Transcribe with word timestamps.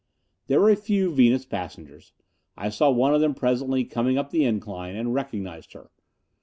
There 0.47 0.59
were 0.59 0.71
a 0.71 0.75
few 0.75 1.13
Venus 1.13 1.45
passengers. 1.45 2.11
I 2.57 2.69
saw 2.69 2.89
one 2.89 3.13
of 3.13 3.21
them 3.21 3.35
presently 3.35 3.85
coming 3.85 4.17
up 4.17 4.31
the 4.31 4.45
incline, 4.45 4.95
and 4.95 5.13
recognized 5.13 5.73
her. 5.73 5.91